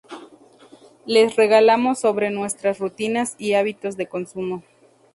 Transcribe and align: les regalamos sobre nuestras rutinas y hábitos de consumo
les 1.05 1.35
regalamos 1.35 1.99
sobre 1.99 2.31
nuestras 2.31 2.79
rutinas 2.79 3.35
y 3.37 3.53
hábitos 3.53 3.97
de 3.97 4.09
consumo 4.09 4.63